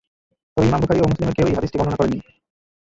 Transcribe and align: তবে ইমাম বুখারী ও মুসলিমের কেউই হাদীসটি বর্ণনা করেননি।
তবে 0.57 0.65
ইমাম 0.67 0.79
বুখারী 0.81 0.99
ও 1.01 1.09
মুসলিমের 1.09 1.35
কেউই 1.37 1.55
হাদীসটি 1.55 1.77
বর্ণনা 1.79 1.99
করেননি। 1.99 2.19